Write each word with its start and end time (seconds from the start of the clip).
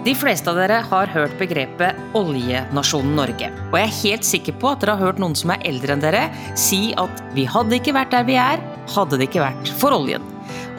De 0.00 0.14
fleste 0.16 0.48
av 0.48 0.56
dere 0.56 0.78
har 0.88 1.10
hørt 1.12 1.34
begrepet 1.36 1.98
oljenasjonen 2.16 3.18
Norge. 3.18 3.50
Og 3.68 3.74
jeg 3.76 3.84
er 3.84 3.98
helt 3.98 4.24
sikker 4.24 4.56
på 4.56 4.70
at 4.70 4.80
dere 4.80 4.94
har 4.96 5.10
hørt 5.10 5.20
noen 5.20 5.36
som 5.36 5.52
er 5.52 5.60
eldre 5.68 5.92
enn 5.92 6.00
dere, 6.00 6.22
si 6.56 6.94
at 7.00 7.20
vi 7.34 7.44
hadde 7.44 7.76
ikke 7.76 7.92
vært 7.98 8.14
der 8.14 8.24
vi 8.24 8.38
er, 8.40 8.62
hadde 8.94 9.18
det 9.20 9.28
ikke 9.28 9.44
vært 9.44 9.74
for 9.82 9.92
oljen. 9.98 10.24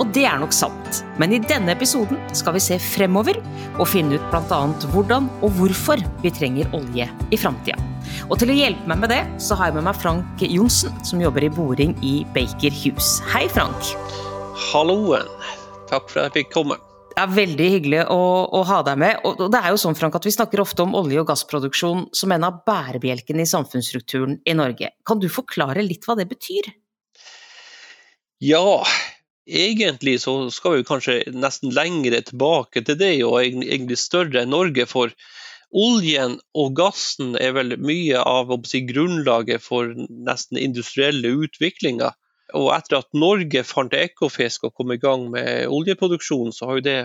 Og 0.02 0.10
det 0.16 0.26
er 0.26 0.42
nok 0.42 0.56
sant. 0.58 1.04
Men 1.22 1.36
i 1.38 1.42
denne 1.44 1.76
episoden 1.76 2.18
skal 2.34 2.58
vi 2.58 2.66
se 2.66 2.80
fremover 2.82 3.38
og 3.78 3.86
finne 3.92 4.18
ut 4.18 4.28
bl.a. 4.34 4.62
hvordan 4.90 5.30
og 5.46 5.58
hvorfor 5.60 6.02
vi 6.26 6.34
trenger 6.34 6.74
olje 6.74 7.06
i 7.06 7.38
framtida. 7.38 7.78
Og 8.26 8.40
til 8.42 8.50
å 8.50 8.58
hjelpe 8.58 8.90
meg 8.90 9.04
med 9.06 9.14
det, 9.14 9.22
så 9.38 9.54
har 9.60 9.70
jeg 9.70 9.78
med 9.78 9.92
meg 9.92 10.02
Frank 10.02 10.42
Johnsen, 10.50 10.98
som 11.06 11.22
jobber 11.22 11.46
i 11.46 11.54
boring 11.54 11.94
i 12.02 12.22
Baker 12.34 12.74
Hughes. 12.74 13.20
Hei, 13.30 13.46
Frank. 13.54 13.94
Halloen. 14.72 15.30
Takk 15.92 16.10
for 16.10 16.24
at 16.24 16.32
jeg 16.32 16.48
fikk 16.48 16.58
komme. 16.58 16.82
Det 17.12 17.20
er 17.20 17.32
veldig 17.36 17.66
hyggelig 17.74 18.04
å, 18.14 18.20
å, 18.56 18.62
ha 18.70 18.80
deg 18.88 19.00
med. 19.02 19.26
Og 19.28 19.42
det 19.52 19.60
er 19.60 19.74
jo 19.74 19.80
sånn, 19.82 19.98
Frank, 20.00 20.16
at 20.16 20.26
Vi 20.26 20.32
snakker 20.32 20.62
ofte 20.64 20.86
om 20.86 20.96
olje- 20.96 21.20
og 21.20 21.28
gassproduksjon 21.28 22.06
som 22.16 22.32
en 22.32 22.46
av 22.48 22.62
bærebjelkene 22.68 23.44
i 23.44 23.50
samfunnsstrukturen 23.52 24.38
i 24.48 24.56
Norge. 24.56 24.94
Kan 25.08 25.20
du 25.20 25.28
forklare 25.32 25.84
litt 25.84 26.08
hva 26.08 26.16
det 26.20 26.30
betyr? 26.32 26.72
Ja, 28.42 28.80
egentlig 29.46 30.22
så 30.24 30.38
skal 30.56 30.80
vi 30.80 30.88
kanskje 30.88 31.18
nesten 31.36 31.76
lengre 31.76 32.24
tilbake 32.26 32.86
til 32.88 32.98
det, 32.98 33.14
og 33.28 33.42
egentlig 33.44 34.00
større 34.00 34.46
enn 34.46 34.56
Norge. 34.56 34.88
For 34.90 35.12
oljen 35.72 36.40
og 36.58 36.74
gassen 36.80 37.36
er 37.40 37.54
vel 37.60 37.76
mye 37.84 38.24
av 38.24 38.56
si, 38.72 38.86
grunnlaget 38.88 39.64
for 39.68 39.92
nesten 40.10 40.60
industrielle 40.64 41.36
utviklinger. 41.44 42.16
Og 42.58 42.72
etter 42.76 43.00
at 43.00 43.10
Norge 43.18 43.64
fant 43.68 43.94
Ekofisk 43.96 44.68
og 44.68 44.76
kom 44.78 44.94
i 44.94 45.00
gang 45.02 45.30
med 45.34 45.68
oljeproduksjon, 45.72 46.52
så 46.56 46.70
har 46.70 46.80
jo 46.80 46.88
det 46.88 47.02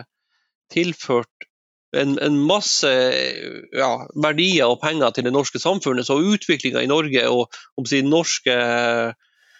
tilført 0.72 1.46
en, 1.96 2.16
en 2.18 2.38
masse 2.48 2.90
ja, 2.90 3.90
verdier 4.22 4.66
og 4.66 4.80
penger 4.82 5.14
til 5.14 5.28
det 5.28 5.34
norske 5.34 5.60
samfunnet. 5.62 6.08
Så 6.08 6.18
utviklinga 6.18 6.82
i 6.82 6.90
Norge 6.90 7.28
og 7.30 7.46
om 7.78 7.86
si, 7.88 8.02
norske 8.04 8.56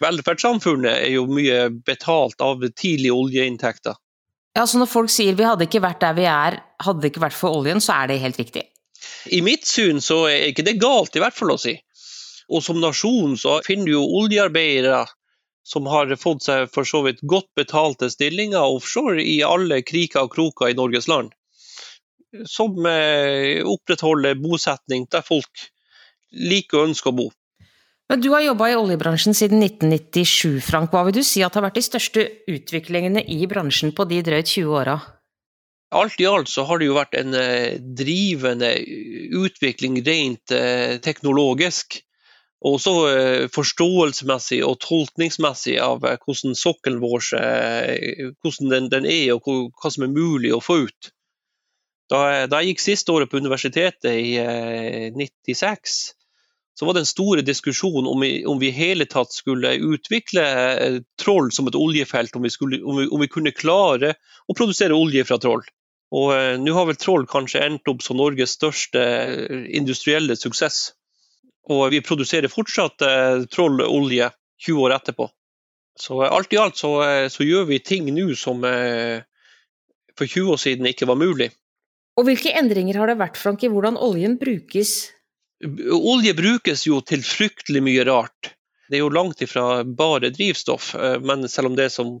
velferdssamfunnet 0.03 0.91
er 0.93 1.13
jo 1.15 1.25
mye 1.31 1.67
betalt 1.85 2.41
av 2.43 2.61
tidlige 2.75 3.15
oljeinntekter. 3.15 3.97
Ja, 4.57 4.65
så 4.65 4.79
Når 4.81 4.89
folk 4.89 5.11
sier 5.13 5.37
vi 5.37 5.45
hadde 5.45 5.67
ikke 5.67 5.83
vært 5.83 6.01
der 6.01 6.15
vi 6.17 6.25
er, 6.29 6.59
hadde 6.81 7.03
det 7.03 7.11
ikke 7.11 7.27
vært 7.27 7.37
for 7.37 7.53
oljen, 7.59 7.81
så 7.83 8.01
er 8.01 8.11
det 8.11 8.21
helt 8.23 8.39
riktig? 8.41 8.65
I 9.29 9.43
mitt 9.45 9.67
syn 9.69 10.01
så 10.01 10.23
er 10.31 10.49
ikke 10.49 10.65
det 10.65 10.79
galt, 10.81 11.15
i 11.15 11.21
hvert 11.21 11.35
fall 11.37 11.53
å 11.53 11.59
si. 11.61 11.75
Og 12.47 12.63
som 12.63 12.79
nasjon 12.81 13.35
så 13.37 13.59
finner 13.65 13.89
du 13.89 13.93
jo 13.97 14.05
oljearbeidere 14.21 15.03
som 15.67 15.87
har 15.91 16.13
fått 16.19 16.45
seg 16.45 16.69
for 16.71 16.87
så 16.87 17.01
vidt 17.03 17.19
godt 17.27 17.49
betalte 17.59 18.07
stillinger 18.11 18.63
offshore 18.63 19.19
i 19.23 19.41
alle 19.43 19.81
kriker 19.83 20.27
og 20.27 20.35
kroker 20.37 20.71
i 20.71 20.77
Norges 20.77 21.09
land. 21.11 21.33
Som 22.47 22.85
eh, 22.87 23.59
opprettholder 23.67 24.39
bosetning 24.39 25.07
der 25.11 25.25
folk 25.27 25.67
liker 26.31 26.81
og 26.81 26.89
ønsker 26.91 27.11
å 27.11 27.17
bo. 27.19 27.27
Men 28.07 28.23
Du 28.23 28.29
har 28.31 28.45
jobba 28.45 28.69
i 28.71 28.77
oljebransjen 28.79 29.35
siden 29.35 29.59
1997, 29.65 30.61
Frank. 30.63 30.93
Hva 30.95 31.03
vil 31.07 31.19
du 31.19 31.23
si 31.27 31.43
at 31.43 31.57
har 31.59 31.65
vært 31.65 31.79
de 31.79 31.83
største 31.83 32.23
utviklingene 32.47 33.25
i 33.27 33.41
bransjen 33.51 33.91
på 33.95 34.07
de 34.07 34.21
drøyt 34.23 34.47
20 34.53 34.75
åra? 34.79 34.95
Alt 35.95 36.19
i 36.19 36.27
alt 36.27 36.51
så 36.51 36.63
har 36.67 36.79
det 36.79 36.87
jo 36.87 36.95
vært 36.95 37.15
en 37.19 37.35
eh, 37.35 37.75
drivende 37.79 38.73
utvikling 39.35 39.99
rent 40.07 40.55
eh, 40.55 40.95
teknologisk. 41.03 41.99
Også 42.65 42.91
eh, 43.11 43.43
forståelsesmessig 43.53 44.63
og 44.65 44.79
tolkningsmessig 44.81 45.75
av 45.77 46.05
eh, 46.09 46.17
hvordan 46.23 46.57
sokkelen 46.57 47.03
vår 47.03 47.27
eh, 47.37 48.31
hvordan 48.41 48.71
den, 48.71 48.89
den, 48.89 49.05
er 49.05 49.35
og 49.35 49.69
hva 49.77 49.91
som 49.93 50.07
er 50.07 50.13
mulig 50.15 50.55
å 50.55 50.63
få 50.63 50.79
ut. 50.87 51.11
Da, 52.09 52.47
da 52.49 52.63
jeg 52.63 52.73
gikk 52.73 52.81
siste 52.81 53.13
året 53.13 53.29
på 53.29 53.37
universitetet 53.37 54.15
i 54.15 54.39
96, 55.11 55.97
så 56.79 56.87
var 56.87 56.95
det 56.95 57.03
en 57.03 57.09
stor 57.09 57.41
diskusjon 57.43 58.07
om 58.07 58.21
vi, 58.23 58.45
om 58.47 58.61
vi 58.61 58.71
hele 58.71 59.05
tatt 59.09 59.35
skulle 59.35 59.75
utvikle 59.75 60.45
Troll 61.19 61.51
som 61.51 61.67
et 61.67 61.75
oljefelt, 61.75 62.37
om 62.37 62.47
vi, 62.47 62.53
skulle, 62.53 62.79
om 62.79 63.01
vi, 63.01 63.09
om 63.11 63.21
vi 63.21 63.27
kunne 63.27 63.51
klare 63.51 64.13
å 64.47 64.55
produsere 64.55 64.95
olje 64.95 65.25
fra 65.27 65.35
Troll. 65.43 65.65
Og 66.15 66.31
Nå 66.63 66.77
har 66.77 66.87
vel 66.87 67.01
Troll 67.01 67.27
kanskje 67.27 67.65
endt 67.65 67.91
opp 67.91 68.05
som 68.05 68.21
Norges 68.21 68.55
største 68.55 69.03
industrielle 69.67 70.39
suksess. 70.39 70.93
Og 71.73 71.89
vi 71.91 72.03
produserer 72.03 72.51
fortsatt 72.51 73.03
eh, 73.03 73.43
trollolje 73.51 74.29
20 74.63 74.83
år 74.85 74.95
etterpå. 74.97 75.27
Så 75.99 76.21
eh, 76.23 76.31
alt 76.31 76.53
i 76.55 76.59
alt 76.61 76.79
så, 76.79 76.91
eh, 77.03 77.27
så 77.31 77.47
gjør 77.47 77.67
vi 77.71 77.81
ting 77.83 78.07
nå 78.15 78.29
som 78.39 78.63
for 80.17 80.25
20 80.25 80.53
år 80.55 80.61
siden 80.61 80.89
ikke 80.89 81.09
var 81.09 81.19
mulig. 81.19 81.51
Og 82.17 82.25
Hvilke 82.25 82.55
endringer 82.57 82.97
har 82.97 83.11
det 83.11 83.19
vært 83.19 83.37
Frank, 83.37 83.61
i 83.61 83.69
hvordan 83.69 83.99
oljen 84.01 84.39
brukes? 84.41 85.11
Olje 85.93 86.33
brukes 86.37 86.85
jo 86.87 87.01
til 87.05 87.21
fryktelig 87.25 87.83
mye 87.85 88.05
rart. 88.07 88.55
Det 88.89 88.97
er 88.97 89.03
jo 89.03 89.13
langt 89.13 89.43
ifra 89.43 89.83
bare 89.83 90.31
drivstoff, 90.33 90.93
men 91.21 91.45
selv 91.51 91.69
om 91.69 91.75
det 91.77 91.91
som 91.93 92.15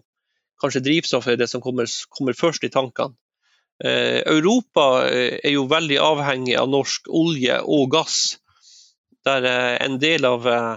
kanskje 0.61 0.83
drivstoff 0.85 1.29
er 1.31 1.39
det 1.39 1.47
som 1.49 1.63
kommer, 1.63 1.89
kommer 2.13 2.37
først 2.37 2.67
i 2.67 2.69
tankene. 2.73 3.15
Europa 3.81 5.07
er 5.07 5.53
jo 5.53 5.65
veldig 5.69 5.97
avhengig 6.01 6.57
av 6.59 6.69
norsk 6.69 7.09
olje 7.13 7.57
og 7.65 7.89
gass 7.93 8.35
der 9.27 9.47
eh, 9.47 9.85
en 9.85 9.99
del 9.99 10.25
av, 10.25 10.47
eh, 10.47 10.75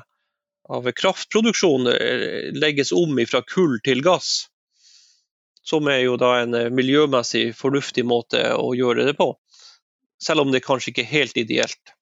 av 0.68 0.90
kraftproduksjonen 0.92 1.92
eh, 1.94 2.50
legges 2.56 2.92
om 2.96 3.18
fra 3.30 3.42
kull 3.46 3.78
til 3.84 4.02
gass. 4.06 4.48
Som 5.62 5.88
er 5.92 6.02
jo 6.02 6.16
da 6.18 6.40
en 6.40 6.56
miljømessig 6.74 7.50
fornuftig 7.54 8.02
måte 8.08 8.40
å 8.56 8.72
gjøre 8.74 9.04
det 9.06 9.14
på. 9.18 9.34
Selv 10.20 10.44
om 10.44 10.54
det 10.54 10.64
kanskje 10.64 10.90
ikke 10.90 11.04
er 11.04 11.14
helt 11.14 11.36
ideelt. 11.38 11.92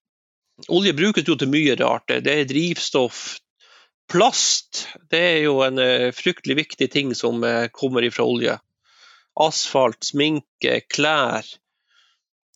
Olje 0.72 0.94
brukes 0.97 1.26
jo 1.28 1.36
til 1.38 1.50
mye 1.50 1.75
rart. 1.78 2.09
Det 2.09 2.32
er 2.32 2.48
drivstoff. 2.48 3.38
Plast 4.09 4.86
det 5.12 5.20
er 5.20 5.41
jo 5.44 5.59
en 5.66 5.78
fryktelig 6.16 6.56
viktig 6.62 6.88
ting 6.94 7.12
som 7.19 7.44
kommer 7.75 8.06
ifra 8.06 8.25
olje. 8.25 8.56
Asfalt, 9.42 10.00
sminke, 10.06 10.80
klær. 10.88 11.44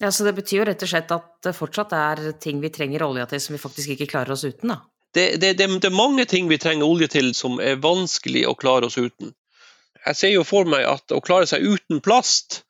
Ja, 0.03 0.11
Så 0.11 0.25
det 0.27 0.33
betyr 0.35 0.57
jo 0.57 0.65
rett 0.67 0.83
og 0.83 0.91
slett 0.91 1.13
at 1.15 1.29
det 1.47 1.53
fortsatt 1.55 1.93
er 1.95 2.25
ting 2.43 2.59
vi 2.63 2.73
trenger 2.75 3.05
olja 3.07 3.29
til 3.31 3.39
som 3.43 3.55
vi 3.55 3.61
faktisk 3.63 3.93
ikke 3.95 4.09
klarer 4.11 4.35
oss 4.35 4.43
uten, 4.43 4.73
da? 4.73 4.81
Det, 5.15 5.27
det, 5.39 5.53
det, 5.61 5.69
det, 5.69 5.89
er 5.91 5.95
mange 5.95 6.25
ting 6.27 6.49
vi 6.51 6.59
trenger 6.59 6.89
olje 6.89 7.07
til 7.13 7.31
som 7.37 7.61
er 7.63 7.79
vanskelig 7.85 8.43
å 8.49 8.57
klare 8.59 8.89
oss 8.89 8.99
uten. 8.99 9.31
Jeg 10.03 10.19
ser 10.19 10.33
jo 10.33 10.43
for 10.49 10.67
meg 10.67 10.89
at 10.89 11.15
å 11.15 11.21
klare 11.23 11.47
seg 11.47 11.63
uten 11.63 12.01
plast, 12.03 12.65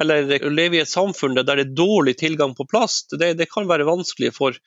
eller 0.00 0.26
å 0.42 0.50
leve 0.50 0.80
i 0.80 0.82
et 0.82 0.90
samfunn 0.90 1.36
der 1.38 1.46
det 1.46 1.68
er 1.68 1.76
dårlig 1.78 2.16
tilgang 2.18 2.56
på 2.58 2.66
plast, 2.66 3.14
det, 3.20 3.46
kan 3.52 3.68
være 3.70 3.86
vanskelig. 3.86 4.32
For 4.34 4.58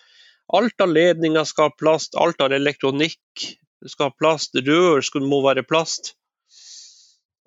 alt 0.55 0.85
av 0.85 0.93
ledninger 0.95 1.49
skal 1.49 1.71
ha 1.71 1.75
plast, 1.75 2.15
alt 2.15 2.39
av 2.45 2.55
elektronikk 2.55 3.49
skal 3.89 4.13
ha 4.13 4.15
plast, 4.15 4.55
rør 4.55 5.03
skal, 5.03 5.27
må 5.27 5.41
være 5.43 5.65
plast. 5.67 6.13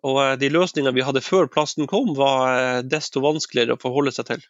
Og 0.05 0.21
eh, 0.23 0.37
de 0.45 0.53
løsningene 0.53 0.95
vi 0.95 1.07
hadde 1.07 1.25
før 1.25 1.49
plasten 1.51 1.89
kom, 1.91 2.13
var 2.19 2.45
eh, 2.53 2.85
desto 2.87 3.25
vanskeligere 3.25 3.79
å 3.79 3.83
forholde 3.83 4.13
seg 4.15 4.29
til. 4.35 4.45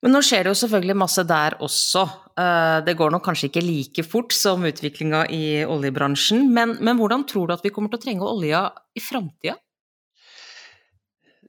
Men 0.00 0.14
nå 0.16 0.20
skjer 0.24 0.46
det 0.46 0.54
jo 0.54 0.60
selvfølgelig 0.62 0.96
masse 0.96 1.22
der 1.28 1.56
også. 1.60 2.04
Eh, 2.40 2.76
det 2.86 2.96
går 2.96 3.12
nok 3.12 3.24
kanskje 3.26 3.50
ikke 3.50 3.64
like 3.64 4.04
fort 4.08 4.32
som 4.32 4.64
utviklinga 4.64 5.26
i 5.36 5.42
oljebransjen, 5.68 6.46
men, 6.54 6.78
men, 6.80 6.96
hvordan 7.00 7.26
tror 7.28 7.48
du 7.48 7.56
at 7.56 7.66
vi 7.66 7.72
kommer 7.74 7.92
til 7.92 8.00
å 8.00 8.04
trenge 8.06 8.30
olja 8.30 8.62
i 8.96 9.02
framtida? 9.04 9.58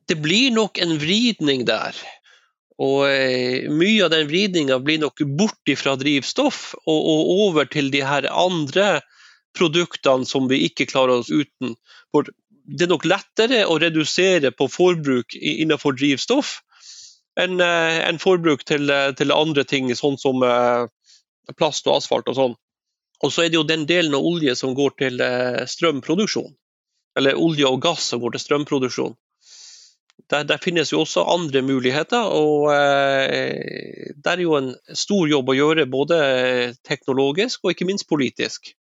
Det 0.10 0.18
blir 0.20 0.52
nok 0.52 0.82
en 0.84 0.98
vridning 1.00 1.64
der. 1.70 1.96
Og 2.82 3.06
eh, 3.08 3.70
mye 3.72 4.04
av 4.04 4.12
den 4.12 4.28
vridninga 4.28 4.82
blir 4.84 5.00
nok 5.00 5.24
bort 5.38 5.72
fra 5.80 5.96
drivstoff 6.02 6.74
og, 6.82 6.98
og, 6.98 7.32
over 7.46 7.70
til 7.72 7.92
de 7.94 8.02
her 8.04 8.28
andre 8.34 8.98
produktene 9.56 10.28
som 10.28 10.50
vi 10.52 10.64
ikke 10.68 10.90
klarer 10.90 11.22
oss 11.22 11.32
uten. 11.32 11.78
For 12.12 12.28
det 12.66 12.88
er 12.88 12.92
nok 12.92 13.08
lettere 13.08 13.64
å 13.70 13.78
redusere 13.80 14.52
på 14.56 14.68
forbruk 14.72 15.38
innenfor 15.38 15.96
drivstoff 15.96 16.58
enn 17.40 17.62
eh, 17.64 18.00
en 18.08 18.20
forbruk 18.20 18.66
til, 18.68 18.90
eh, 18.92 19.12
til, 19.18 19.32
andre 19.32 19.64
ting, 19.68 19.92
sånn 19.96 20.18
som 20.20 20.44
eh, 20.44 20.86
plast 21.58 21.88
og 21.88 22.00
asfalt 22.00 22.30
og 22.32 22.38
sånn. 22.38 22.56
Og 23.22 23.32
så 23.34 23.46
er 23.46 23.52
det 23.52 23.60
jo 23.60 23.68
den 23.68 23.86
delen 23.86 24.16
av 24.18 24.26
olje 24.26 24.56
som 24.58 24.74
går 24.74 24.96
til 24.98 25.22
strømproduksjon. 25.70 26.56
Eller 27.20 27.38
olje 27.38 27.68
og 27.70 27.82
gass 27.84 28.08
som 28.10 28.22
går 28.24 28.34
til 28.34 28.42
strømproduksjon. 28.42 29.14
Der, 30.32 30.46
der 30.48 30.58
finnes 30.62 30.92
jo 30.94 31.02
også 31.04 31.26
andre 31.30 31.62
muligheter, 31.62 32.32
og 32.34 32.72
eh, 32.74 34.14
det 34.16 34.32
er 34.32 34.42
jo 34.42 34.56
en 34.58 34.72
stor 34.98 35.30
jobb 35.30 35.52
å 35.52 35.58
gjøre 35.58 35.90
både 35.92 36.20
teknologisk 36.88 37.66
og 37.66 37.76
ikke 37.76 37.88
minst 37.90 38.08
politisk. 38.10 38.72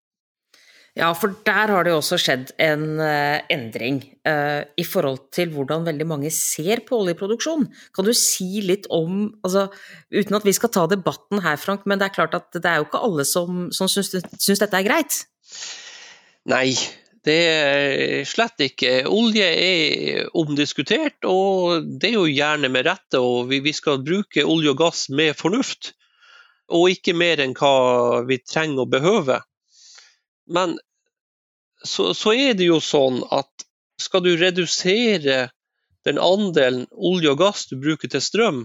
Ja, 0.97 1.13
for 1.15 1.31
der 1.47 1.71
har 1.71 1.85
det 1.87 1.93
jo 1.93 2.01
også 2.01 2.17
skjedd 2.19 2.49
en 2.59 2.97
uh, 2.99 3.39
endring 3.53 4.01
uh, 4.27 4.67
i 4.75 4.83
forhold 4.83 5.21
til 5.31 5.53
hvordan 5.53 5.85
veldig 5.87 6.07
mange 6.09 6.31
ser 6.35 6.81
på 6.87 6.97
oljeproduksjon. 6.99 7.69
Kan 7.95 8.07
du 8.07 8.11
si 8.17 8.59
litt 8.65 8.89
om, 8.91 9.29
altså, 9.39 9.69
uten 10.11 10.35
at 10.35 10.47
vi 10.47 10.53
skal 10.57 10.73
ta 10.75 10.83
debatten 10.91 11.39
her, 11.45 11.55
Frank, 11.61 11.85
men 11.87 12.01
det 12.01 12.09
er 12.09 12.17
klart 12.17 12.35
at 12.35 12.49
det 12.57 12.67
er 12.67 12.81
jo 12.81 12.89
ikke 12.89 13.03
alle 13.07 13.23
som, 13.27 13.69
som 13.71 13.87
syns, 13.91 14.11
syns 14.35 14.59
dette 14.59 14.81
er 14.81 14.87
greit? 14.89 15.21
Nei, 16.51 16.73
Det 17.21 17.37
er 17.37 18.23
slett 18.25 18.63
ikke. 18.65 19.03
Olje 19.05 19.45
er 19.45 20.31
omdiskutert, 20.41 21.21
og 21.29 21.85
det 22.01 22.09
er 22.09 22.15
jo 22.17 22.25
gjerne 22.25 22.71
med 22.73 22.87
rette. 22.89 23.21
og 23.21 23.51
Vi 23.53 23.73
skal 23.77 24.01
bruke 24.01 24.43
olje 24.43 24.73
og 24.73 24.79
gass 24.81 25.05
med 25.13 25.37
fornuft, 25.37 25.93
og 26.67 26.89
ikke 26.89 27.13
mer 27.13 27.39
enn 27.45 27.53
hva 27.55 28.25
vi 28.25 28.41
trenger 28.41 28.83
og 28.87 28.91
behøver. 28.97 29.45
Men 30.47 30.79
så, 31.83 32.13
så 32.13 32.33
er 32.33 32.53
det 32.57 32.69
jo 32.69 32.79
sånn 32.83 33.21
at 33.33 33.65
skal 34.01 34.23
du 34.25 34.33
redusere 34.37 35.49
den 36.05 36.17
andelen 36.17 36.87
olje 36.91 37.33
og 37.33 37.41
gass 37.41 37.67
du 37.69 37.77
bruker 37.81 38.09
til 38.09 38.23
strøm, 38.23 38.63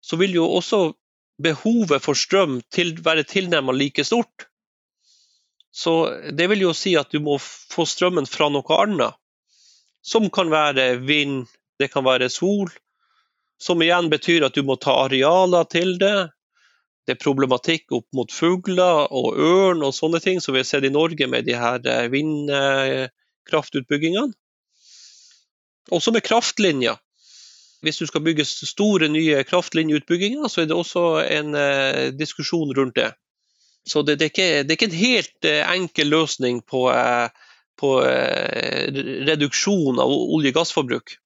så 0.00 0.16
vil 0.20 0.38
jo 0.38 0.46
også 0.48 0.92
behovet 1.40 2.04
for 2.04 2.16
strøm 2.16 2.60
til, 2.72 2.94
være 3.04 3.26
tilnærmet 3.28 3.76
like 3.76 4.04
stort. 4.04 4.48
Så 5.70 6.10
det 6.36 6.48
vil 6.50 6.64
jo 6.66 6.74
si 6.74 6.96
at 6.98 7.12
du 7.12 7.20
må 7.22 7.38
få 7.40 7.86
strømmen 7.86 8.26
fra 8.28 8.48
noe 8.50 8.80
annet. 8.82 9.16
Som 10.02 10.30
kan 10.32 10.50
være 10.50 10.96
vind, 11.04 11.44
det 11.78 11.90
kan 11.92 12.04
være 12.04 12.30
sol. 12.32 12.72
Som 13.60 13.84
igjen 13.84 14.08
betyr 14.10 14.48
at 14.48 14.56
du 14.56 14.64
må 14.66 14.78
ta 14.80 14.96
arealer 15.04 15.68
til 15.70 15.98
det. 16.00 16.30
Det 17.10 17.16
er 17.16 17.24
problematikk 17.24 17.90
opp 17.96 18.04
mot 18.14 18.30
fugler 18.30 19.08
og 19.10 19.34
ørn 19.34 19.80
og 19.82 19.90
sånne 19.96 20.20
ting 20.22 20.38
som 20.38 20.54
vi 20.54 20.60
har 20.62 20.68
sett 20.68 20.86
i 20.86 20.94
Norge 20.94 21.26
med 21.26 21.42
de 21.48 21.56
her 21.58 21.82
eh, 21.82 22.06
vindkraftutbyggingene. 22.12 24.30
Også 25.90 26.14
med 26.14 26.22
kraftlinjer. 26.22 26.94
Hvis 27.82 27.98
du 27.98 28.06
skal 28.06 28.22
bygge 28.22 28.46
store, 28.46 29.10
nye 29.10 29.42
kraftlinjeutbygginger, 29.42 30.46
så 30.46 30.62
er 30.62 30.70
det 30.70 30.78
også 30.78 31.18
en 31.24 31.50
eh, 31.58 32.14
diskusjon 32.14 32.70
rundt 32.78 32.94
det. 33.00 33.10
Så 33.90 34.06
det, 34.06 34.20
det, 34.20 34.28
er 34.28 34.30
ikke, 34.30 34.62
det, 34.62 34.70
er 34.70 34.78
ikke, 34.78 34.90
en 34.92 35.00
helt 35.00 35.42
eh, 35.50 35.66
enkel 35.66 36.14
løsning 36.14 36.62
på, 36.62 36.86
på 37.82 37.90
reduksjon 39.32 39.98
av 39.98 40.06
olje- 40.14 40.54
og 40.54 40.58
gassforbruk. 40.60 41.18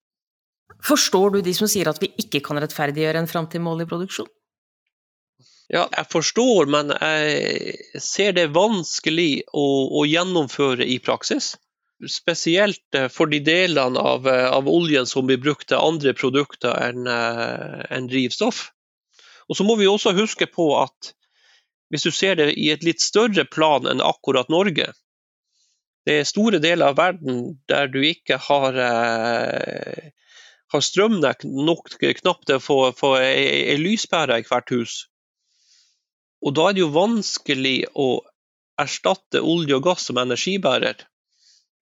Forstår 0.80 1.36
du 1.36 1.44
de 1.44 1.52
som 1.60 1.68
sier 1.68 1.92
at 1.92 2.00
vi 2.00 2.08
ikke 2.24 2.40
kan 2.48 2.56
rettferdiggjøre 2.64 3.20
en 3.20 3.28
framtid 3.28 3.60
med 3.60 3.76
oljeproduksjon? 3.76 4.32
Ja, 5.72 5.86
jeg 5.88 6.06
forstår, 6.12 6.68
men 6.68 6.92
jeg 6.92 8.00
ser 8.02 8.34
det 8.36 8.50
vanskelig 8.52 9.46
å, 9.48 9.64
å 9.96 10.04
gjennomføre 10.04 10.84
i 10.84 10.98
praksis. 11.00 11.54
Spesielt 12.10 12.98
eh, 12.98 13.08
for 13.08 13.30
de 13.32 13.40
delene 13.40 14.00
av, 14.00 14.28
eh, 14.28 14.48
av, 14.50 14.68
oljen 14.68 15.08
som 15.08 15.24
blir 15.28 15.40
brukt 15.40 15.70
til 15.70 15.80
andre 15.80 16.12
produkter 16.16 16.74
enn 16.90 17.08
eh, 17.08 17.80
en 17.96 18.10
drivstoff. 18.10 18.66
Og 19.48 19.56
så 19.56 19.64
må 19.64 19.78
vi 19.80 19.88
også 19.88 20.12
huske 20.16 20.48
på 20.50 20.68
at 20.82 21.14
hvis 21.92 22.04
du 22.04 22.12
ser 22.12 22.36
det 22.40 22.50
i 22.58 22.68
et 22.74 22.84
litt 22.84 23.00
større 23.00 23.46
plan 23.48 23.88
enn 23.88 24.04
akkurat 24.04 24.50
Norge, 24.52 24.90
det 26.04 26.18
er 26.20 26.28
store 26.28 26.60
deler 26.60 26.92
av 26.92 26.98
verden 26.98 27.56
der 27.70 27.88
du 27.88 28.02
ikke 28.04 28.36
har, 28.50 28.76
eh, 28.76 30.12
har 30.74 30.84
strømnett 30.84 31.46
nok 31.48 31.94
knapt 32.02 32.46
til 32.50 32.60
å 32.60 32.64
få, 32.64 32.78
få 32.98 33.14
ei, 33.22 33.78
lyspære 33.80 34.42
i 34.42 34.48
hvert 34.50 34.72
hus. 34.74 35.04
Og 36.44 36.52
da 36.52 36.68
er 36.68 36.76
det 36.76 36.84
jo 36.84 36.92
vanskelig 36.92 37.76
å 37.96 38.08
erstatte 38.80 39.40
olje 39.40 39.78
og 39.78 39.86
gass 39.86 40.10
som 40.10 40.20
energibærer 40.20 41.06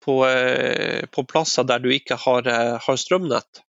på, 0.04 0.20
eh, 0.28 1.06
på 1.12 1.24
plasser 1.24 1.68
der 1.68 1.80
du 1.80 1.90
ikke 1.94 2.18
har, 2.20 2.48
eh, 2.48 2.78
har, 2.82 2.98
strømnett. 2.98 3.64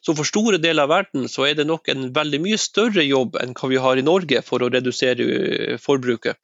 Så 0.00 0.14
for 0.16 0.24
store 0.24 0.58
deler 0.58 0.86
av 0.86 0.92
verden 0.94 1.26
så 1.28 1.48
er 1.48 1.54
det 1.54 1.66
nok 1.66 1.88
en 1.88 2.12
veldig 2.12 2.40
mye 2.40 2.58
større 2.58 3.04
jobb 3.04 3.36
enn 3.40 3.52
hva 3.54 3.68
vi 3.68 3.82
har 3.82 3.98
i 3.98 4.06
Norge 4.06 4.42
for 4.46 4.62
å 4.62 4.70
redusere 4.70 5.26
eh, 5.26 5.76
forbruket. 5.76 6.38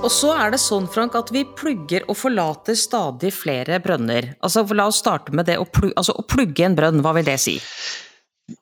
Og 0.00 0.08
så 0.08 0.32
er 0.32 0.52
det 0.52 0.60
sånn, 0.60 0.88
Frank, 0.88 1.14
at 1.14 1.28
vi 1.32 1.44
plugger 1.44 2.06
og 2.08 2.16
forlater 2.16 2.74
stadig 2.74 3.32
flere 3.36 3.80
brønner. 3.84 4.34
Altså, 4.40 4.64
La 4.74 4.88
oss 4.88 5.00
starte 5.00 5.32
med 5.32 5.46
det 5.46 5.58
å 5.60 5.68
plugge, 5.68 5.96
altså, 5.96 6.16
å 6.16 6.24
plugge 6.24 6.64
en 6.64 6.76
brønn, 6.76 7.02
hva 7.04 7.12
vil 7.16 7.28
det 7.28 7.36
si? 7.40 7.58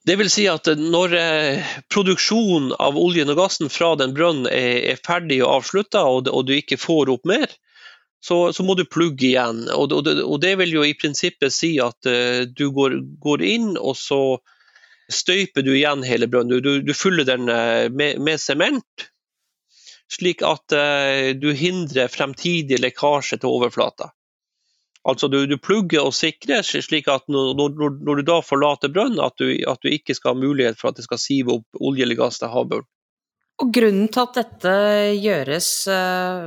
Det 0.05 0.17
vil 0.17 0.31
si 0.33 0.45
at 0.51 0.69
når 0.79 1.15
eh, 1.17 1.71
produksjonen 1.93 2.73
av 2.83 2.99
oljen 2.99 3.31
og 3.33 3.39
gassen 3.41 3.71
fra 3.73 3.95
den 4.01 4.15
brønnen 4.17 4.49
er, 4.51 4.99
ferdig 5.05 5.41
og 5.45 5.59
avslutta, 5.59 6.05
og, 6.05 6.29
du 6.49 6.55
ikke 6.57 6.81
får 6.81 7.13
opp 7.15 7.29
mer, 7.29 7.53
så, 8.25 8.51
må 8.67 8.75
du 8.75 8.85
plugge 8.89 9.29
igjen. 9.31 9.67
Og, 9.73 10.41
det 10.43 10.55
vil 10.61 10.75
jo 10.79 10.85
i 10.85 10.97
prinsippet 10.99 11.55
si 11.55 11.77
at 11.81 12.09
uh, 12.11 12.43
du 12.51 12.67
går, 12.75 13.45
inn, 13.47 13.77
og 13.79 13.95
så 13.97 14.21
støyper 15.09 15.65
du 15.65 15.73
igjen 15.77 16.03
hele 16.05 16.27
brønnen. 16.29 16.83
Du, 16.85 16.95
fyller 16.99 17.29
den 17.29 17.47
uh, 17.49 17.87
med 17.95 18.43
sement, 18.43 19.09
slik 20.11 20.43
at 20.43 20.73
du 21.37 21.51
hindrer 21.53 22.09
fremtidig 22.09 22.79
lekkasje 22.81 23.37
til 23.43 23.53
overflata. 23.59 24.09
Altså 25.09 25.29
du, 25.33 25.39
du, 25.49 25.57
plugger 25.57 26.05
og 26.05 26.13
sikrer, 26.17 26.61
slik 26.67 27.09
at 27.09 27.25
når, 27.33 27.55
når, 27.57 27.95
når 28.05 28.21
du 28.21 28.27
da 28.29 28.39
forlater 28.45 28.93
brønnen, 28.93 29.21
at, 29.25 29.41
at, 29.41 29.81
du 29.81 29.89
ikke 29.89 30.17
skal 30.17 30.35
ha 30.35 30.41
mulighet 30.43 30.77
for 30.81 30.91
at 30.91 30.99
det 30.99 31.07
skal 31.07 31.21
sive 31.23 31.55
opp 31.59 31.81
olje 31.81 32.05
eller 32.05 32.19
gass 32.19 32.41
til 32.43 32.53
havbunnen. 32.53 32.89
Og 33.59 33.73
Grunnen 33.75 34.11
til 34.15 34.23
at 34.23 34.37
dette 34.37 34.75
gjøres 35.19 35.71
eh, 35.91 36.43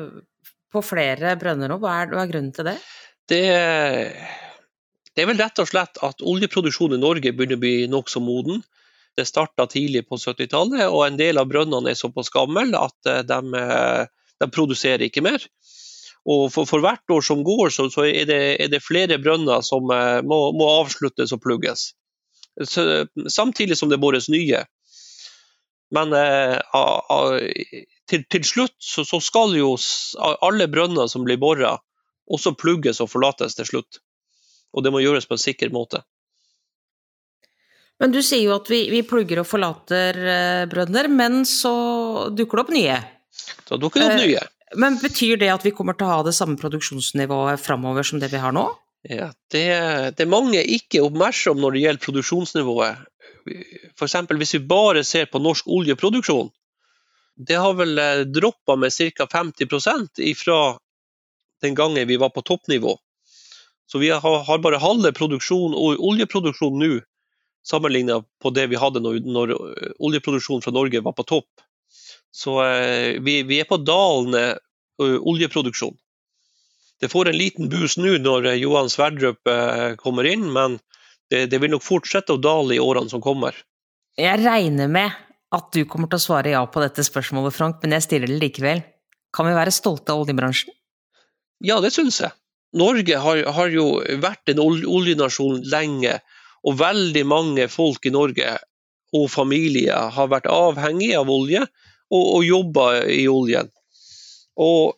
på 0.72 0.84
flere 0.86 1.34
brønner 1.40 1.72
nå, 1.72 1.80
hva 1.82 1.98
er, 2.04 2.14
hva 2.14 2.22
er 2.24 2.30
grunnen 2.30 2.54
til 2.56 2.70
det? 2.70 2.78
det? 3.32 3.42
det? 5.12 5.24
er 5.26 5.28
vel 5.28 5.42
rett 5.42 5.60
og 5.60 5.68
slett 5.68 6.00
at 6.08 6.24
oljeproduksjonen 6.24 7.00
i 7.00 7.02
Norge 7.02 7.34
begynner 7.36 7.60
å 7.60 7.64
bli 7.66 7.90
nokså 7.92 8.24
moden. 8.24 8.62
Det 9.20 9.28
starta 9.28 9.66
tidlig 9.68 10.06
på 10.08 10.22
70-tallet, 10.22 10.86
og 10.88 11.04
en 11.04 11.20
del 11.20 11.42
av 11.42 11.50
brønnene 11.52 11.92
er 11.92 12.00
såpass 12.00 12.32
gamle 12.32 12.70
at 12.80 13.12
eh, 13.12 13.26
de, 13.28 13.42
eh, 13.60 14.06
de 14.40 14.52
produserer 14.54 15.10
ikke 15.10 15.26
mer. 15.26 15.50
Og 16.30 16.52
for, 16.54 16.70
for, 16.70 16.84
hvert 16.84 17.14
år 17.14 17.24
som 17.26 17.42
går, 17.46 17.72
så, 17.74 17.88
så 17.90 18.06
er, 18.06 18.28
det, 18.30 18.42
er, 18.62 18.70
det, 18.70 18.84
flere 18.86 19.18
brønner 19.22 19.64
som 19.66 19.90
uh, 19.90 20.20
må, 20.22 20.52
må, 20.54 20.68
avsluttes 20.84 21.34
og 21.34 21.42
plugges. 21.42 21.92
Så, 22.62 23.08
samtidig 23.32 23.78
som 23.80 23.90
det 23.90 24.02
bores 24.02 24.30
nye. 24.30 24.62
Men 25.92 26.14
uh, 26.14 26.60
til, 28.08 28.26
til, 28.30 28.46
slutt 28.46 28.78
så, 28.78 29.06
så, 29.08 29.18
skal 29.24 29.58
jo 29.58 29.74
alle 30.46 30.70
brønner 30.72 31.10
som 31.10 31.26
blir 31.26 31.42
bora, 31.42 31.74
også 32.32 32.54
plugges 32.60 33.02
og 33.02 33.10
forlates 33.12 33.58
til 33.58 33.72
slutt. 33.74 34.02
Og 34.78 34.86
det 34.86 34.94
må 34.94 35.02
gjøres 35.02 35.28
på 35.28 35.36
en 35.36 35.42
sikker 35.42 35.74
måte. 35.74 36.04
Men 38.02 38.14
du 38.14 38.22
sier 38.26 38.48
jo 38.48 38.56
at 38.56 38.70
vi, 38.72 38.86
vi 38.90 39.04
plugger 39.06 39.44
og 39.44 39.46
forlater 39.46 40.18
eh, 40.18 40.64
brønner, 40.70 41.10
men 41.12 41.44
så 41.46 41.74
dukker 42.34 42.58
det 42.58 42.64
opp 42.64 42.72
nye? 42.74 42.96
Da 43.68 43.78
dukker 43.78 44.02
det 44.02 44.08
opp 44.08 44.22
nye. 44.24 44.42
Men 44.76 44.98
betyr 45.02 45.40
det 45.42 45.50
at 45.52 45.66
vi 45.66 45.74
kommer 45.76 45.98
til 45.98 46.08
å 46.08 46.16
ha 46.16 46.24
det 46.24 46.36
samme 46.36 46.60
produksjonsnivået 46.60 47.60
framover 47.60 48.08
som 48.08 48.22
det 48.22 48.32
vi 48.32 48.40
har 48.40 48.54
nå? 48.56 48.70
Ja, 49.10 49.32
det, 49.52 49.66
det 50.16 50.24
er 50.24 50.30
mange 50.30 50.62
ikke 50.62 51.02
oppmerksom 51.04 51.60
når 51.60 51.76
det 51.76 51.84
gjelder 51.84 52.06
produksjonsnivået. 52.06 53.02
F.eks. 53.98 54.16
hvis 54.38 54.56
vi 54.56 54.64
bare 54.70 55.04
ser 55.08 55.26
på 55.32 55.42
norsk 55.42 55.68
oljeproduksjon. 55.68 56.52
Det 57.42 57.58
har 57.58 57.74
vel 57.74 57.98
eh, 57.98 58.24
droppa 58.30 58.76
med 58.78 58.94
ca. 58.94 59.26
50% 59.26 60.22
fra 60.38 60.60
den 61.62 61.76
gangen 61.76 62.08
vi 62.08 62.20
var 62.22 62.30
på 62.30 62.44
toppnivå. 62.46 62.98
Så 63.92 64.00
vi 64.00 64.10
har, 64.10 64.58
bare 64.64 64.80
halve 64.80 65.12
produksjon, 65.12 65.74
oljeproduksjon 65.76 66.78
nå 66.80 66.92
sammenlignet 67.68 68.24
på 68.42 68.50
det 68.56 68.70
vi 68.72 68.80
hadde 68.80 69.02
når, 69.04 69.20
når 69.26 69.52
oljeproduksjonen 70.00 70.64
fra 70.64 70.74
Norge 70.74 71.02
var 71.04 71.14
på 71.18 71.26
topp. 71.28 71.50
Så 72.32 72.62
eh, 72.64 73.20
vi, 73.22 73.42
vi, 73.44 73.60
er 73.60 73.68
på 73.68 73.80
dalende 73.84 74.56
oljeproduksjon. 75.02 75.96
Det 77.02 77.10
får 77.10 77.32
en 77.32 77.38
liten 77.38 77.70
boost 77.70 77.98
nå 77.98 78.16
når 78.22 78.52
eh, 78.52 78.60
Johan 78.62 78.90
Sverdrup 78.92 79.50
eh, 79.50 79.96
kommer 80.00 80.28
inn, 80.30 80.48
men 80.54 80.78
det, 81.32 81.48
det, 81.52 81.60
vil 81.64 81.74
nok 81.74 81.84
fortsette 81.86 82.36
å 82.36 82.42
dale 82.42 82.78
i 82.78 82.82
årene 82.84 83.12
som 83.12 83.24
kommer. 83.24 83.56
Jeg 84.20 84.42
regner 84.44 84.92
med 84.92 85.16
at 85.52 85.72
du 85.76 85.84
kommer 85.90 86.12
til 86.12 86.22
å 86.22 86.24
svare 86.24 86.54
ja 86.54 86.62
på 86.70 86.84
dette 86.84 87.04
spørsmålet, 87.04 87.56
Frank, 87.56 87.80
men 87.82 87.98
jeg 87.98 88.06
stiller 88.06 88.32
det 88.32 88.40
likevel. 88.44 88.84
Kan 89.36 89.48
vi 89.48 89.56
være 89.56 89.74
stolte 89.74 90.14
av 90.14 90.24
oljebransjen? 90.24 90.76
Ja, 91.64 91.80
det 91.84 91.94
syns 91.96 92.22
jeg. 92.22 92.32
Norge 92.78 93.18
har, 93.20 93.42
har 93.52 93.72
jo 93.74 93.88
vært 94.24 94.54
en 94.54 94.62
oljenasjon 94.62 95.66
lenge, 95.72 96.20
og 96.64 96.78
veldig 96.80 97.24
mange 97.28 97.66
folk 97.72 98.06
i 98.06 98.14
Norge 98.14 98.54
og 99.18 99.26
familier 99.32 100.14
har 100.16 100.30
vært 100.32 100.48
avhengige 100.48 101.18
av 101.20 101.32
olje 101.34 101.66
og, 102.12 102.26
og 102.38 102.46
jobba 102.46 102.88
i 103.10 103.24
oljen. 103.32 103.72
Og 104.62 104.98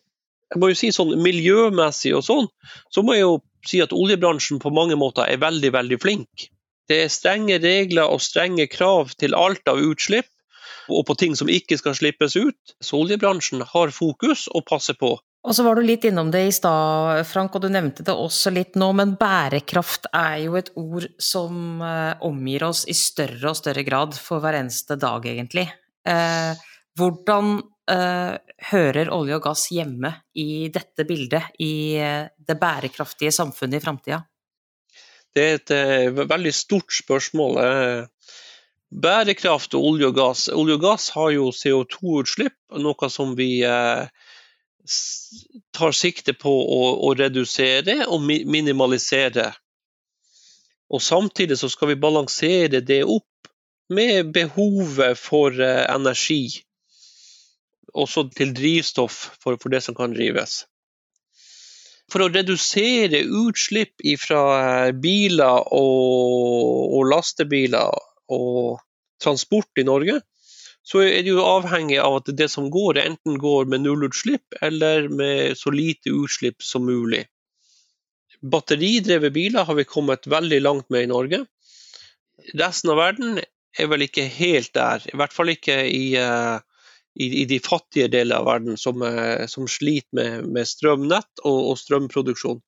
jeg 0.54 0.62
må 0.62 0.70
jo 0.70 0.78
si 0.78 0.92
sånn 0.94 1.16
Miljømessig 1.22 2.14
og 2.18 2.26
sånn, 2.26 2.50
så 2.94 3.02
må 3.06 3.16
jeg 3.18 3.26
jo 3.26 3.38
si 3.66 3.80
at 3.82 3.96
oljebransjen 3.96 4.60
på 4.62 4.74
mange 4.76 4.98
måter 5.00 5.26
er 5.26 5.42
veldig, 5.42 5.72
veldig 5.74 6.00
flink. 6.04 6.50
Det 6.90 7.06
er 7.06 7.12
strenge 7.14 7.58
regler 7.64 8.12
og 8.12 8.22
strenge 8.22 8.68
krav 8.70 9.16
til 9.18 9.38
alt 9.38 9.66
av 9.72 9.80
utslipp, 9.82 10.28
og 10.92 11.06
på 11.08 11.16
ting 11.16 11.38
som 11.40 11.50
ikke 11.50 11.78
skal 11.80 11.96
slippes 11.96 12.36
ut. 12.36 12.74
Så 12.84 13.00
oljebransjen 13.00 13.64
har 13.70 13.94
fokus 13.96 14.50
og 14.52 14.66
passer 14.68 14.98
på. 15.00 15.16
Og 15.44 15.56
så 15.56 15.64
var 15.66 15.76
du 15.76 15.84
litt 15.84 16.06
innom 16.08 16.30
det 16.32 16.42
i 16.48 16.52
stad, 16.56 17.24
Frank, 17.28 17.56
og 17.56 17.64
du 17.66 17.72
nevnte 17.72 18.04
det 18.08 18.16
også 18.16 18.52
litt 18.56 18.78
nå, 18.80 18.92
men 18.96 19.16
bærekraft 19.20 20.08
er 20.16 20.38
jo 20.46 20.56
et 20.60 20.70
ord 20.80 21.08
som 21.20 21.82
eh, 21.84 22.14
omgir 22.24 22.64
oss 22.70 22.86
i 22.88 22.96
større 22.96 23.52
og 23.52 23.60
større 23.60 23.84
grad 23.84 24.16
for 24.16 24.44
hver 24.44 24.60
eneste 24.62 24.96
dag, 25.00 25.26
egentlig. 25.28 25.66
Eh, 26.08 26.64
hvordan 26.98 27.58
eh, 27.92 28.36
hører 28.70 29.12
olje 29.14 29.38
og 29.38 29.48
gass 29.48 29.68
hjemme 29.74 30.12
i 30.40 30.70
dette 30.74 31.06
bildet, 31.10 31.54
i 31.60 31.98
uh, 32.00 32.30
det 32.38 32.58
bærekraftige 32.60 33.34
samfunnet 33.34 33.82
i 33.82 33.84
framtida? 33.84 34.22
Det 35.34 35.44
er 35.44 35.56
et 35.58 35.74
eh, 35.74 36.24
veldig 36.30 36.54
stort 36.54 36.94
spørsmål. 36.94 37.58
Bærekraft 38.94 39.74
og 39.74 39.88
olje 39.90 40.12
og 40.12 40.18
gass. 40.20 40.46
Olje 40.54 40.78
og 40.78 40.84
gass 40.84 41.10
har 41.16 41.32
jo 41.34 41.48
CO2-utslipp, 41.50 42.60
noe 42.78 43.10
som 43.10 43.34
vi 43.40 43.50
tar 45.74 45.96
sikte 45.98 46.36
på 46.38 46.54
å, 46.54 46.82
å 47.08 47.14
redusere 47.18 48.04
og 48.06 48.22
mi 48.22 48.44
minimalisere. 48.46 49.48
Og 50.94 51.02
Samtidig 51.02 51.58
så 51.58 51.72
skal 51.74 51.96
vi 51.96 51.98
balansere 52.04 52.84
det 52.86 53.02
opp 53.02 53.50
med 53.90 54.30
behovet 54.36 55.18
for 55.18 55.58
energi 55.58 56.62
også 57.94 58.28
til 58.36 58.54
drivstoff 58.56 59.18
for, 59.42 59.58
for, 59.62 59.70
det 59.74 59.84
som 59.86 59.96
kan 59.98 60.14
drives. 60.16 60.64
For 62.12 62.26
å 62.26 62.32
redusere 62.32 63.24
utslipp 63.24 64.04
fra 64.22 64.42
eh, 64.60 64.92
biler 64.94 65.70
og, 65.74 66.94
og, 66.94 67.02
lastebiler 67.10 67.94
og 68.34 68.80
transport 69.24 69.82
i 69.82 69.88
Norge, 69.88 70.20
så 70.84 71.00
er 71.06 71.22
det 71.24 71.32
jo 71.32 71.46
avhengig 71.46 72.02
av 72.04 72.18
at 72.20 72.34
det 72.36 72.50
som 72.52 72.68
går, 72.72 73.00
enten 73.00 73.38
går 73.40 73.70
med 73.72 73.86
nullutslipp 73.86 74.58
eller 74.62 75.08
med 75.08 75.56
så 75.56 75.72
lite 75.72 76.12
utslipp 76.12 76.60
som 76.66 76.84
mulig. 76.90 77.24
Batteridrevne 78.44 79.32
biler 79.32 79.64
har 79.64 79.78
vi 79.80 79.88
kommet 79.88 80.28
veldig 80.28 80.60
langt 80.60 80.90
med 80.92 81.06
i 81.06 81.12
Norge. 81.14 81.40
Resten 82.60 82.92
av 82.92 83.00
verden 83.00 83.40
er 83.40 83.88
vel 83.88 84.04
ikke 84.04 84.28
helt 84.28 84.74
der, 84.76 85.06
i 85.08 85.16
hvert 85.16 85.32
fall 85.34 85.54
ikke 85.54 85.78
i 85.88 86.04
uh, 86.20 86.60
i, 87.16 87.42
i, 87.42 87.46
de 87.46 87.60
fattige 87.60 88.08
deler 88.08 88.42
av 88.42 88.48
verden 88.50 88.78
som, 88.78 89.02
eh, 89.02 89.46
som 89.48 89.68
sliter 89.70 90.16
med, 90.18 90.48
med 90.50 90.68
strømnett 90.68 91.44
og, 91.44 91.60
og, 91.72 91.76
strømproduksjon. 91.78 92.62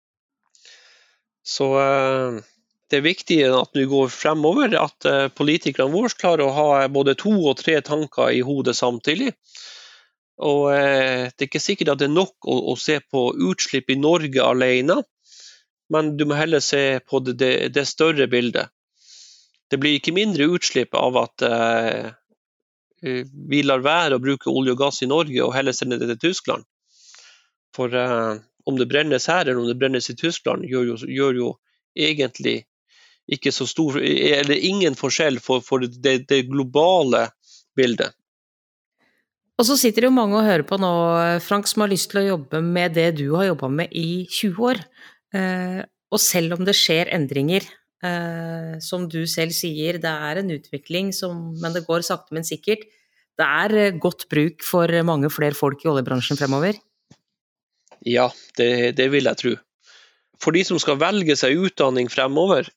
Så 1.45 1.69
eh, 1.81 2.41
det 2.91 2.99
er 2.99 3.07
viktig 3.07 3.39
at 3.49 3.73
vi 3.77 3.87
går 3.89 4.11
fremover, 4.13 4.75
at 4.77 5.09
eh, 5.09 5.27
politikerne 5.33 5.93
våre 5.93 6.13
klarer 6.13 6.45
å 6.45 6.55
ha 6.57 6.67
både 6.93 7.17
to 7.17 7.33
og 7.41 7.57
tre 7.61 7.79
tanker 7.85 8.35
i 8.35 8.43
hodet 8.45 8.77
samtidig. 8.77 9.33
Og 10.45 10.67
Det 10.67 11.45
er 11.45 11.47
ikke 11.47 11.63
sikkert 11.63 11.93
at 11.93 11.99
det 12.01 12.09
er 12.09 12.17
nok 12.17 12.43
å, 12.43 12.57
å 12.73 12.75
se 12.75 12.97
på 12.99 13.29
utslipp 13.47 13.87
i 13.93 13.95
Norge 13.95 14.43
alene, 14.43 14.97
men 15.87 16.09
du 16.19 16.25
må 16.27 16.35
heller 16.35 16.59
se 16.59 16.99
på 17.07 17.21
det, 17.23 17.37
det, 17.39 17.51
det 17.71 17.85
større 17.87 18.27
bildet. 18.27 18.67
Det 19.71 19.79
blir 19.79 19.95
ikke 19.95 20.11
mindre 20.11 20.49
utslipp 20.51 20.91
av 20.99 21.21
at 21.23 21.45
vi 23.01 23.61
lar 23.63 23.83
være 23.85 24.17
å 24.17 24.23
bruke 24.23 24.51
olje 24.51 24.75
og 24.75 24.79
gass 24.79 25.01
i 25.03 25.09
Norge 25.09 25.41
og 25.43 25.53
heller 25.55 25.75
sende 25.75 25.99
det 26.01 26.07
til 26.13 26.21
Tyskland. 26.29 26.65
For 27.75 27.91
uh, 27.91 28.39
om 28.65 28.79
det 28.79 28.87
brennes 28.89 29.27
her 29.29 29.45
eller 29.45 29.61
om 29.61 29.69
det 29.69 29.77
brennes 29.79 30.09
i 30.09 30.15
Tyskland, 30.17 30.65
gjør 30.69 30.93
jo, 30.93 30.97
gjør 31.05 31.39
jo 31.41 31.49
egentlig 31.95 32.63
ikke 33.25 33.49
så 33.49 33.65
stor 33.65 33.97
Eller 33.97 34.59
ingen 34.61 34.93
forskjell 34.93 35.39
for, 35.41 35.63
for 35.65 35.81
det, 35.81 36.27
det, 36.29 36.43
globale 36.45 37.23
bildet. 37.75 38.13
Og 39.57 39.65
så 39.65 39.77
sitter 39.79 40.05
det 40.05 40.11
jo 40.11 40.17
mange 40.17 40.37
og 40.37 40.45
hører 40.45 40.65
på 40.67 40.77
nå, 40.77 40.91
Frank, 41.41 41.65
som 41.65 41.81
har 41.81 41.89
lyst 41.89 42.11
til 42.11 42.21
å 42.21 42.27
jobbe 42.27 42.61
med 42.61 42.93
det 42.93 43.07
du 43.17 43.31
har 43.33 43.47
jobba 43.47 43.71
med 43.79 43.95
i 43.97 44.27
20 44.29 44.61
år. 44.69 44.81
Og 46.13 46.21
selv 46.21 46.57
om 46.57 46.67
det 46.67 46.75
skjer 46.77 47.09
endringer, 47.15 47.65
uh, 48.03 48.75
som 48.83 49.07
du 49.11 49.23
selv 49.29 49.55
sier, 49.55 49.99
det 50.01 50.11
er 50.11 50.41
en 50.41 50.51
utvikling 50.55 51.13
som 51.15 51.53
Men 51.61 51.75
det 51.75 51.85
går 51.87 52.03
sakte, 52.07 52.35
men 52.35 52.47
sikkert 52.47 52.87
det 53.35 53.45
er 53.45 53.73
eh, 53.75 53.97
godt 53.99 54.29
bruk 54.31 54.63
for 54.63 54.87
mange 55.03 55.27
flere 55.33 55.57
folk 55.57 55.81
i 55.83 55.89
oljebransjen 55.91 56.39
fremover? 56.39 56.77
Ja, 58.07 58.29
det, 58.55 58.95
det 58.95 59.09
vil 59.11 59.27
jeg 59.27 59.39
tro. 59.41 59.53
For 60.39 60.55
de 60.55 60.63
som 60.67 60.79
skal 60.79 61.01
velge 61.01 61.35
seg 61.39 61.59
utdanning 61.59 62.07
fremover, 62.11 62.69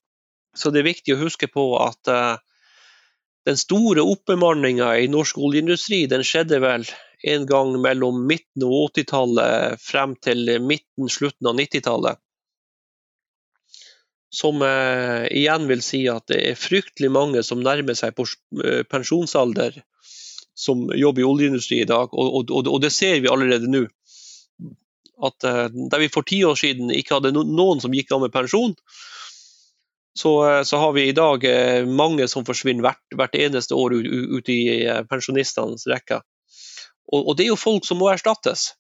så 0.57 0.73
det 0.75 0.83
er 0.83 0.91
viktig 0.91 1.15
å 1.15 1.21
huske 1.21 1.47
på 1.53 1.65
at 1.79 2.11
uh, 2.11 2.41
den 3.47 3.59
store 3.61 4.03
oppbemanninga 4.03 4.91
i 4.99 5.11
norsk 5.11 5.39
oljeindustri 5.39 6.07
den 6.11 6.25
skjedde 6.27 6.59
vel 6.65 6.87
en 7.29 7.47
gang 7.47 7.75
mellom 7.83 8.25
midten 8.27 8.65
av 8.67 8.75
80-tallet 8.91 9.83
frem 9.83 10.15
til 10.23 10.59
midten, 10.63 11.11
slutten 11.11 11.51
av 11.51 11.59
90-tallet. 11.59 12.21
Som 14.35 14.63
eh, 14.63 15.25
igjen 15.33 15.69
vil 15.71 15.83
si 15.85 16.03
at 16.13 16.27
det 16.29 16.43
er 16.51 16.59
fryktelig 16.59 17.09
mange 17.13 17.43
som 17.47 17.63
nærmer 17.65 17.97
seg 17.97 18.17
pensjonsalder 18.93 19.79
som 20.59 20.89
jobber 20.95 21.23
i 21.23 21.29
oljeindustrien 21.29 21.87
i 21.87 21.89
dag, 21.89 22.13
og, 22.13 22.51
og, 22.51 22.67
og, 22.67 22.81
det 22.83 22.91
ser 22.91 23.21
vi 23.23 23.31
allerede 23.31 23.71
nå. 23.71 23.85
At 25.25 25.47
eh, 25.47 25.69
Der 25.71 26.03
vi 26.03 26.11
for 26.13 26.27
ti 26.27 26.43
år 26.45 26.59
siden 26.59 26.91
ikke 26.95 27.19
hadde 27.19 27.33
noen 27.37 27.81
som 27.83 27.95
gikk 27.95 28.13
av 28.13 28.25
med 28.27 28.35
pensjon, 28.35 28.75
så, 30.19 30.33
uh, 30.43 30.63
så 30.67 30.81
har 30.83 30.97
vi 30.97 31.05
i 31.07 31.15
dag 31.15 31.45
eh, 31.47 31.87
mange 31.87 32.27
som 32.27 32.47
forsvinner 32.47 32.83
hvert, 32.83 33.05
hvert 33.15 33.37
eneste 33.39 33.77
år 33.79 33.95
ut, 34.01 34.09
ut 34.39 34.51
i 34.51 34.61
pensjonistenes 35.07 35.87
rekker. 35.87 36.25
Og, 37.13 37.21
og, 37.23 37.37
det 37.39 37.47
er 37.47 37.53
jo 37.53 37.61
folk 37.61 37.87
som 37.87 38.01
må 38.03 38.11
erstattes. 38.11 38.73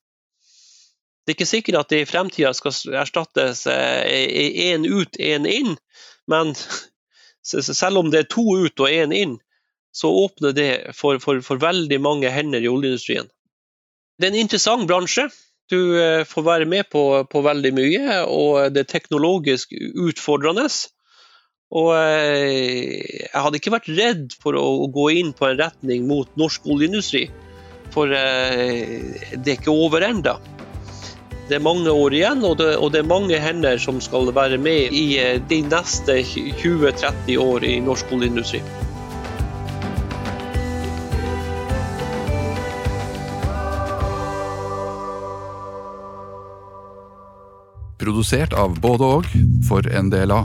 Det 1.29 1.35
er 1.35 1.37
ikke 1.37 1.47
sikkert 1.51 1.77
at 1.83 1.91
det 1.93 1.99
i 2.01 2.09
fremtida 2.09 2.55
skal 2.57 2.73
erstattes 2.97 3.67
én 3.69 4.87
ut, 4.89 5.19
én 5.21 5.45
inn, 5.45 5.75
men 6.25 6.55
selv 7.45 8.01
om 8.01 8.09
det 8.09 8.23
er 8.23 8.31
to 8.33 8.47
ut 8.65 8.81
og 8.81 8.89
én 8.89 9.13
inn, 9.13 9.35
så 9.93 10.09
åpner 10.25 10.55
det 10.57 10.71
for, 10.97 11.19
for, 11.21 11.43
for, 11.45 11.61
veldig 11.61 11.99
mange 12.01 12.31
hender 12.33 12.65
i 12.65 12.71
oljeindustrien. 12.71 13.29
Det 14.19 14.29
er 14.29 14.35
en 14.35 14.43
interessant 14.45 14.89
bransje. 14.89 15.29
Du 15.69 15.99
eh, 16.01 16.25
får 16.25 16.45
være 16.47 16.69
med 16.69 16.89
på, 16.89 17.03
på 17.29 17.43
veldig 17.45 17.73
mye, 17.77 18.21
og 18.25 18.73
det 18.73 18.85
er 18.85 18.93
teknologisk 18.93 19.75
utfordrende. 19.77 20.65
Og 21.77 21.91
eh, 21.93 23.27
jeg 23.27 23.35
hadde 23.35 23.61
ikke 23.61 23.75
vært 23.75 23.91
redd 23.99 24.39
for 24.41 24.57
å, 24.57 24.89
gå 24.93 25.11
inn 25.21 25.35
på 25.37 25.51
en 25.51 25.61
retning 25.61 26.09
mot 26.09 26.31
norsk 26.41 26.65
oljeindustri, 26.73 27.27
for 27.93 28.13
eh, 28.17 29.13
det 29.37 29.45
er 29.45 29.59
ikke 29.59 29.75
over 29.75 30.09
ennå. 30.09 30.39
Det 31.49 31.57
er 31.57 31.63
mange 31.65 31.89
år 31.89 32.13
igjen, 32.13 32.43
og 32.45 32.59
det, 32.61 32.75
og 32.77 32.91
det, 32.93 33.01
er 33.01 33.09
mange 33.09 33.39
hender 33.41 33.79
som 33.81 34.03
skal 34.05 34.29
være 34.37 34.59
med 34.61 34.93
i 34.93 35.17
de 35.49 35.63
neste 35.65 36.19
20-30 36.61 37.39
år 37.41 37.65
i 37.65 37.79
norsk 37.81 38.13
oljeindustri. 38.13 38.61
Produsert 47.99 48.53
av 48.53 48.77
både 48.85 49.09
og 49.17 49.33
for 49.65 49.89
av 49.89 50.45